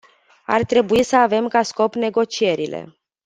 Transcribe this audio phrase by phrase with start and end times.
[0.45, 2.97] Ar trebui să avem ca scop negocierile.